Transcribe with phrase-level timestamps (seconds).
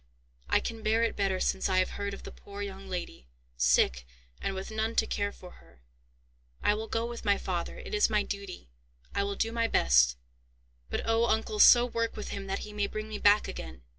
[0.49, 4.07] "I can bear it better since I have heard of the poor young lady, sick
[4.41, 5.83] and with none to care for her.
[6.63, 8.71] I will go with my father; it is my duty.
[9.13, 10.17] I will do my best;
[10.89, 11.25] but oh!
[11.27, 13.83] uncle, so work with him that he may bring me back again."